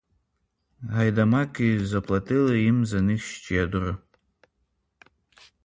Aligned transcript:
Гайдамаки 0.81 1.77
заплатили 1.85 2.61
їм 2.61 2.85
за 2.85 3.01
них 3.01 3.23
щедро. 3.23 3.97